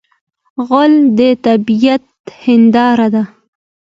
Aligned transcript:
غول 0.67 0.93
د 1.17 1.19
طبعیت 1.45 2.03
هنداره 2.43 3.07
ده. 3.13 3.23